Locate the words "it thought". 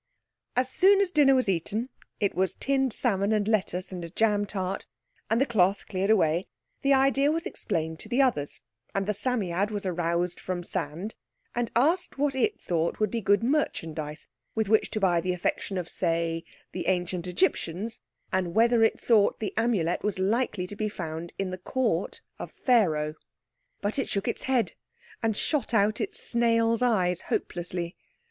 12.33-12.99, 18.83-19.37